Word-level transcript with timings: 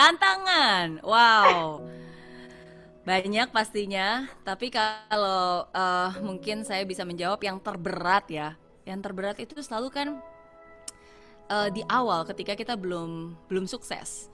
Tantangan, 0.00 1.04
wow. 1.04 1.84
Banyak 3.04 3.52
pastinya, 3.52 4.24
tapi 4.48 4.72
kalau 4.72 5.68
uh, 5.68 6.10
mungkin 6.24 6.64
saya 6.64 6.88
bisa 6.88 7.04
menjawab 7.04 7.36
yang 7.44 7.60
terberat 7.60 8.24
ya. 8.32 8.56
Yang 8.88 9.00
terberat 9.04 9.36
itu 9.36 9.60
selalu 9.60 9.92
kan 9.92 10.08
uh, 11.52 11.68
di 11.68 11.84
awal 11.84 12.24
ketika 12.24 12.56
kita 12.56 12.80
belum 12.80 13.36
belum 13.44 13.68
sukses. 13.68 14.32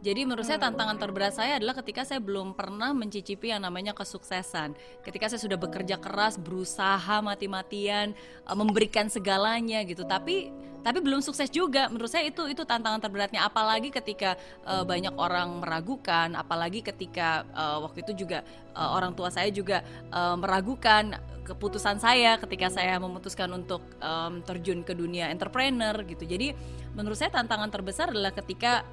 Jadi 0.00 0.26
menurut 0.28 0.44
saya 0.44 0.60
tantangan 0.60 1.00
terberat 1.00 1.32
saya 1.32 1.56
adalah 1.56 1.72
ketika 1.80 2.04
saya 2.04 2.20
belum 2.20 2.52
pernah 2.52 2.92
mencicipi 2.92 3.54
yang 3.54 3.64
namanya 3.64 3.96
kesuksesan. 3.96 4.76
Ketika 5.00 5.32
saya 5.32 5.40
sudah 5.40 5.56
bekerja 5.56 5.96
keras, 5.96 6.36
berusaha 6.36 7.22
mati-matian, 7.24 8.12
uh, 8.44 8.56
memberikan 8.58 9.08
segalanya 9.08 9.80
gitu. 9.86 10.04
Tapi 10.04 10.52
tapi 10.84 11.00
belum 11.00 11.24
sukses 11.24 11.48
juga. 11.48 11.88
Menurut 11.88 12.12
saya 12.12 12.28
itu 12.28 12.44
itu 12.44 12.60
tantangan 12.68 13.00
terberatnya. 13.00 13.48
Apalagi 13.48 13.88
ketika 13.88 14.36
uh, 14.68 14.84
banyak 14.84 15.16
orang 15.16 15.64
meragukan, 15.64 16.36
apalagi 16.36 16.84
ketika 16.84 17.48
uh, 17.56 17.80
waktu 17.80 18.04
itu 18.04 18.28
juga 18.28 18.44
uh, 18.76 18.92
orang 18.92 19.16
tua 19.16 19.32
saya 19.32 19.48
juga 19.48 19.80
uh, 20.12 20.36
meragukan 20.36 21.16
keputusan 21.44 22.00
saya 22.00 22.40
ketika 22.40 22.72
saya 22.72 22.96
memutuskan 22.96 23.52
untuk 23.52 23.84
um, 24.00 24.40
terjun 24.44 24.84
ke 24.84 24.92
dunia 24.92 25.32
entrepreneur 25.32 25.96
gitu. 26.04 26.24
Jadi 26.28 26.52
menurut 26.92 27.16
saya 27.16 27.32
tantangan 27.32 27.72
terbesar 27.72 28.12
adalah 28.12 28.32
ketika 28.32 28.84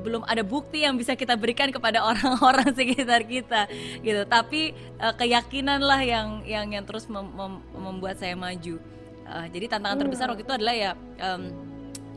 belum 0.00 0.22
ada 0.24 0.40
bukti 0.40 0.86
yang 0.86 0.94
bisa 0.94 1.18
kita 1.18 1.34
berikan 1.34 1.68
kepada 1.74 2.02
orang-orang 2.10 2.72
sekitar 2.72 3.26
kita 3.26 3.66
gitu. 4.00 4.22
Tapi 4.24 4.72
uh, 5.02 5.14
keyakinan 5.14 5.82
lah 5.82 6.00
yang 6.00 6.42
yang 6.46 6.66
yang 6.70 6.84
terus 6.86 7.10
mem 7.10 7.26
mem 7.34 7.52
membuat 7.74 8.16
saya 8.16 8.38
maju. 8.38 8.78
Uh, 9.30 9.46
jadi 9.50 9.78
tantangan 9.78 9.98
hmm. 9.98 10.02
terbesar 10.06 10.26
waktu 10.32 10.42
itu 10.42 10.54
adalah 10.54 10.74
ya 10.74 10.90
um, 11.22 11.42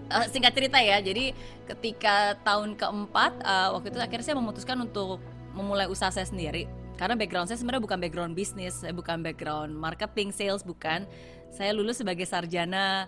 uh, 0.10 0.26
singkat 0.30 0.54
cerita 0.56 0.80
ya. 0.80 1.02
Jadi 1.04 1.34
ketika 1.68 2.38
tahun 2.42 2.78
keempat 2.78 3.42
uh, 3.44 3.70
waktu 3.78 3.94
itu 3.94 4.00
akhirnya 4.00 4.26
saya 4.26 4.38
memutuskan 4.40 4.78
untuk 4.82 5.20
memulai 5.54 5.90
usaha 5.90 6.10
saya 6.10 6.26
sendiri. 6.26 6.66
Karena 6.94 7.18
background 7.18 7.50
saya 7.50 7.58
sebenarnya 7.58 7.84
bukan 7.84 8.00
background 8.00 8.34
bisnis 8.38 8.86
bukan 8.94 9.26
background 9.26 9.74
marketing 9.74 10.30
sales 10.30 10.62
bukan. 10.62 11.06
Saya 11.54 11.70
lulus 11.70 12.02
sebagai 12.02 12.26
sarjana 12.26 13.06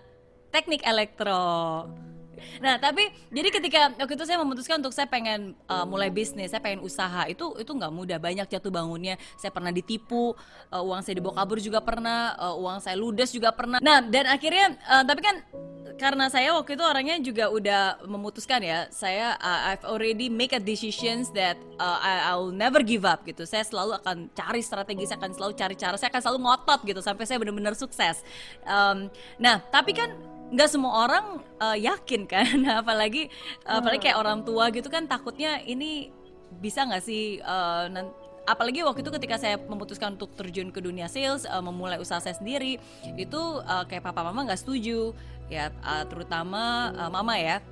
teknik 0.54 0.86
elektro 0.86 1.86
Nah, 2.60 2.76
tapi 2.76 3.08
jadi 3.32 3.48
ketika 3.48 3.80
waktu 3.96 4.14
itu 4.14 4.24
saya 4.24 4.38
memutuskan 4.40 4.80
untuk 4.80 4.94
saya 4.94 5.08
pengen 5.08 5.56
uh, 5.68 5.84
mulai 5.88 6.12
bisnis, 6.12 6.52
saya 6.52 6.62
pengen 6.62 6.84
usaha. 6.84 7.24
Itu 7.26 7.56
itu 7.56 7.70
nggak 7.72 7.92
mudah, 7.92 8.18
banyak 8.20 8.46
jatuh 8.46 8.72
bangunnya. 8.72 9.16
Saya 9.36 9.50
pernah 9.52 9.72
ditipu, 9.72 10.36
uh, 10.70 10.82
uang 10.82 11.00
saya 11.02 11.18
dibawa 11.18 11.42
kabur 11.42 11.58
juga 11.60 11.80
pernah, 11.80 12.36
uh, 12.36 12.54
uang 12.56 12.78
saya 12.80 12.96
ludes 12.96 13.32
juga 13.32 13.52
pernah. 13.52 13.80
Nah, 13.80 14.04
dan 14.04 14.28
akhirnya 14.28 14.76
uh, 14.88 15.04
tapi 15.04 15.20
kan 15.22 15.36
karena 15.96 16.28
saya 16.28 16.52
waktu 16.52 16.76
itu 16.76 16.84
orangnya 16.84 17.16
juga 17.24 17.48
udah 17.48 18.04
memutuskan 18.04 18.60
ya 18.60 18.84
saya 18.92 19.32
uh, 19.40 19.72
I've 19.72 19.84
already 19.88 20.28
make 20.28 20.52
a 20.52 20.60
decisions 20.60 21.32
that 21.32 21.56
uh, 21.80 21.98
I, 21.98 22.32
I'll 22.32 22.52
never 22.52 22.84
give 22.84 23.08
up 23.08 23.24
gitu 23.24 23.48
saya 23.48 23.64
selalu 23.64 23.96
akan 24.04 24.28
cari 24.36 24.60
strategi 24.60 25.08
saya 25.08 25.16
akan 25.24 25.32
selalu 25.32 25.52
cari 25.56 25.74
cara 25.74 25.96
saya 25.96 26.12
akan 26.12 26.22
selalu 26.22 26.38
ngotot 26.44 26.80
gitu 26.84 27.00
sampai 27.00 27.24
saya 27.24 27.40
benar-benar 27.40 27.72
sukses 27.72 28.20
um, 28.68 29.08
nah 29.40 29.56
tapi 29.72 29.96
kan 29.96 30.12
nggak 30.52 30.68
semua 30.70 30.92
orang 31.08 31.42
uh, 31.58 31.76
yakin 31.76 32.26
kan? 32.28 32.46
Apalagi 32.82 33.32
uh, 33.66 33.82
apalagi 33.82 34.10
kayak 34.10 34.18
orang 34.18 34.46
tua 34.46 34.70
gitu 34.70 34.86
kan 34.86 35.06
takutnya 35.10 35.62
ini 35.64 36.10
bisa 36.62 36.86
nggak 36.86 37.02
sih 37.02 37.42
uh, 37.42 37.90
apalagi 38.46 38.80
waktu 38.86 39.02
itu 39.02 39.10
ketika 39.10 39.36
saya 39.36 39.58
memutuskan 39.58 40.14
untuk 40.14 40.30
terjun 40.38 40.70
ke 40.70 40.78
dunia 40.78 41.10
sales 41.10 41.42
uh, 41.44 41.58
memulai 41.58 41.98
usaha 41.98 42.22
saya 42.22 42.38
sendiri 42.38 42.78
itu 43.18 43.42
uh, 43.66 43.82
kayak 43.84 44.06
papa 44.06 44.22
mama 44.22 44.46
nggak 44.46 44.62
setuju. 44.62 45.12
Ya 45.46 45.70
uh, 45.82 46.02
terutama 46.06 46.90
uh, 46.94 47.10
mama 47.10 47.38
ya 47.38 47.62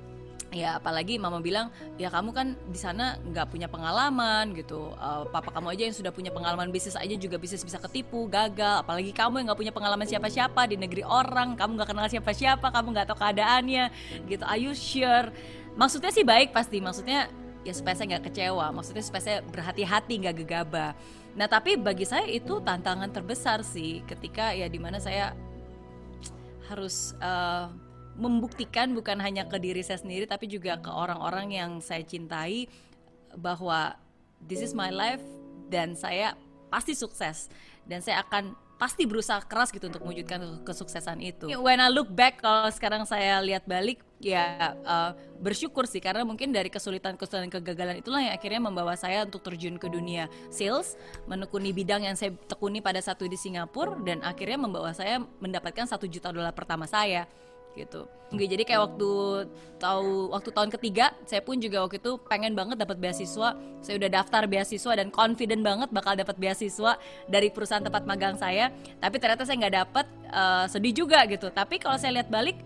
ya 0.55 0.79
apalagi 0.79 1.19
mama 1.19 1.43
bilang 1.43 1.67
ya 1.99 2.07
kamu 2.07 2.31
kan 2.31 2.55
di 2.71 2.79
sana 2.79 3.19
nggak 3.19 3.51
punya 3.51 3.67
pengalaman 3.67 4.55
gitu. 4.55 4.95
Uh, 4.95 5.27
papa 5.27 5.51
kamu 5.51 5.75
aja 5.75 5.83
yang 5.91 5.95
sudah 5.99 6.15
punya 6.15 6.31
pengalaman 6.31 6.71
bisnis 6.71 6.95
aja 6.95 7.11
juga 7.19 7.35
bisnis 7.35 7.67
bisa 7.67 7.75
ketipu 7.75 8.31
gagal. 8.31 8.87
Apalagi 8.87 9.11
kamu 9.11 9.43
yang 9.43 9.51
nggak 9.51 9.59
punya 9.59 9.73
pengalaman 9.75 10.07
siapa-siapa 10.07 10.63
di 10.71 10.79
negeri 10.79 11.03
orang. 11.03 11.59
Kamu 11.59 11.75
nggak 11.75 11.89
kenal 11.91 12.07
siapa-siapa 12.07 12.71
kamu 12.71 12.87
nggak 12.95 13.07
tahu 13.11 13.19
keadaannya 13.19 13.85
gitu. 14.31 14.43
Are 14.47 14.55
you 14.55 14.71
sure? 14.71 15.27
Maksudnya 15.75 16.15
sih 16.15 16.23
baik 16.23 16.55
pasti. 16.55 16.79
Maksudnya 16.79 17.27
ya 17.67 17.73
supaya 17.75 17.99
saya 17.99 18.15
nggak 18.15 18.31
kecewa. 18.31 18.71
Maksudnya 18.71 19.03
supaya 19.03 19.23
saya 19.27 19.37
berhati-hati 19.43 20.23
nggak 20.23 20.35
gegabah. 20.39 20.95
Nah 21.35 21.51
tapi 21.51 21.75
bagi 21.75 22.07
saya 22.07 22.23
itu 22.31 22.63
tantangan 22.63 23.11
terbesar 23.11 23.59
sih 23.59 24.07
ketika 24.07 24.55
ya 24.55 24.71
di 24.71 24.79
mana 24.79 25.03
saya 25.03 25.35
harus 26.71 27.13
uh, 27.19 27.69
membuktikan 28.15 28.95
bukan 28.95 29.19
hanya 29.19 29.47
ke 29.47 29.59
diri 29.59 29.83
saya 29.83 29.99
sendiri 29.99 30.23
tapi 30.25 30.47
juga 30.47 30.79
ke 30.79 30.87
orang-orang 30.87 31.51
yang 31.51 31.71
saya 31.83 32.03
cintai 32.03 32.67
bahwa 33.35 33.99
this 34.39 34.63
is 34.63 34.71
my 34.71 34.91
life 34.91 35.23
dan 35.67 35.93
saya 35.95 36.39
pasti 36.71 36.95
sukses. 36.95 37.51
Dan 37.85 38.01
saya 38.01 38.25
akan 38.25 38.57
pasti 38.75 39.07
berusaha 39.07 39.39
keras 39.47 39.71
gitu 39.71 39.87
untuk 39.87 40.03
mewujudkan 40.03 40.65
kesuksesan 40.67 41.23
itu. 41.23 41.47
When 41.47 41.79
I 41.79 41.87
look 41.87 42.11
back 42.11 42.43
kalau 42.43 42.67
sekarang 42.67 43.07
saya 43.07 43.39
lihat 43.39 43.63
balik 43.63 44.03
ya 44.19 44.75
uh, 44.83 45.15
bersyukur 45.39 45.87
sih. 45.87 46.03
Karena 46.03 46.27
mungkin 46.27 46.51
dari 46.51 46.67
kesulitan-kesulitan 46.67 47.47
kegagalan 47.47 48.03
itulah 48.03 48.19
yang 48.19 48.35
akhirnya 48.35 48.59
membawa 48.59 48.99
saya 48.99 49.23
untuk 49.23 49.47
terjun 49.47 49.79
ke 49.79 49.87
dunia 49.87 50.27
sales, 50.51 50.99
menekuni 51.29 51.71
bidang 51.71 52.03
yang 52.03 52.17
saya 52.19 52.35
tekuni 52.49 52.83
pada 52.83 52.99
satu 52.99 53.29
di 53.29 53.39
Singapura 53.39 53.95
dan 54.03 54.19
akhirnya 54.25 54.59
membawa 54.59 54.91
saya 54.91 55.23
mendapatkan 55.39 55.87
satu 55.87 56.09
juta 56.11 56.35
dolar 56.35 56.51
pertama 56.51 56.83
saya 56.83 57.29
gitu. 57.75 58.07
Jadi 58.35 58.67
kayak 58.67 58.81
waktu 58.91 59.11
tahu 59.77 60.33
waktu 60.33 60.49
tahun 60.49 60.69
ketiga, 60.73 61.13
saya 61.23 61.39
pun 61.45 61.61
juga 61.61 61.85
waktu 61.85 62.01
itu 62.01 62.17
pengen 62.25 62.57
banget 62.57 62.81
dapat 62.81 62.97
beasiswa. 62.97 63.53
Saya 63.79 63.95
udah 64.01 64.09
daftar 64.11 64.43
beasiswa 64.49 64.91
dan 64.97 65.07
confident 65.13 65.61
banget 65.61 65.93
bakal 65.93 66.17
dapat 66.17 66.35
beasiswa 66.35 66.97
dari 67.29 67.53
perusahaan 67.53 67.85
tempat 67.85 68.03
magang 68.03 68.35
saya. 68.35 68.73
Tapi 68.99 69.15
ternyata 69.21 69.45
saya 69.45 69.55
nggak 69.61 69.75
dapat, 69.85 70.05
uh, 70.33 70.65
sedih 70.67 71.05
juga 71.05 71.23
gitu. 71.29 71.47
Tapi 71.53 71.79
kalau 71.79 71.95
saya 72.01 72.17
lihat 72.19 72.27
balik, 72.27 72.59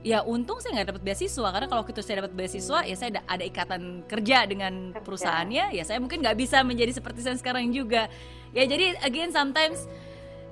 ya 0.00 0.24
untung 0.24 0.56
saya 0.64 0.80
nggak 0.80 0.96
dapat 0.96 1.02
beasiswa 1.04 1.48
karena 1.52 1.68
kalau 1.68 1.82
itu 1.84 2.00
saya 2.00 2.24
dapat 2.24 2.32
beasiswa 2.32 2.78
ya 2.88 2.96
saya 2.96 3.08
ada, 3.18 3.22
ada 3.28 3.44
ikatan 3.44 3.82
kerja 4.08 4.48
dengan 4.48 4.96
perusahaannya 4.96 5.76
ya 5.76 5.84
saya 5.84 6.00
mungkin 6.00 6.24
nggak 6.24 6.40
bisa 6.40 6.64
menjadi 6.64 6.96
seperti 6.96 7.20
saya 7.20 7.36
sekarang 7.36 7.68
juga 7.68 8.08
ya 8.56 8.64
jadi 8.64 8.96
again 9.04 9.28
sometimes 9.28 9.84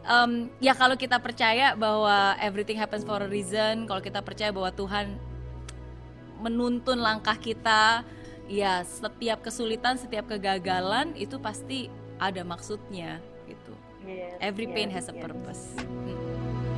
um, 0.08 0.48
ya 0.58 0.72
kalau 0.72 0.96
kita 0.96 1.20
percaya 1.20 1.76
bahwa 1.76 2.34
everything 2.40 2.80
happens 2.80 3.04
for 3.04 3.20
a 3.20 3.28
reason, 3.28 3.84
kalau 3.84 4.00
kita 4.00 4.24
percaya 4.24 4.50
bahwa 4.50 4.72
Tuhan 4.72 5.20
menuntun 6.40 6.98
langkah 6.98 7.36
kita, 7.36 8.02
ya 8.48 8.82
setiap 8.82 9.44
kesulitan, 9.44 10.00
setiap 10.00 10.26
kegagalan 10.26 11.12
itu 11.14 11.36
pasti 11.38 11.92
ada 12.16 12.42
maksudnya 12.42 13.20
gitu. 13.46 13.72
Yes, 14.08 14.40
Every 14.40 14.66
pain 14.72 14.88
yes, 14.88 15.04
has 15.04 15.06
a 15.12 15.14
yes. 15.14 15.22
purpose. 15.22 15.64
Hmm. 15.76 16.77